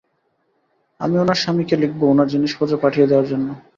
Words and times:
আমি 0.99 1.15
উনার 1.17 1.39
স্বামীকে 1.41 1.75
লিখবো 1.83 2.03
উনার 2.07 2.31
জিনিসপত্র 2.33 2.73
পাঠিয়ে 2.83 3.09
দেওয়ার 3.09 3.29
জন্য। 3.31 3.47